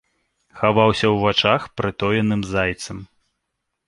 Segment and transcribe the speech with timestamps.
[0.59, 2.97] Хаваўся ў вачах прытоеным зайцам.